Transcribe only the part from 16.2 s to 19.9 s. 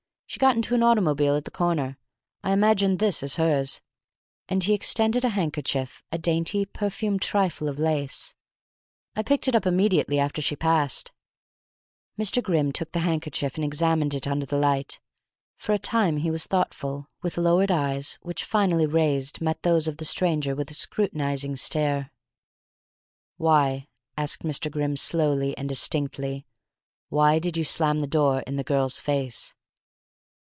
was thoughtful, with lowered eyes, which, finally raised, met those